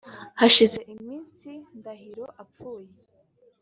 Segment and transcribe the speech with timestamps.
[0.39, 1.49] Hashize iminsi
[1.79, 2.93] Ndahiro apfuye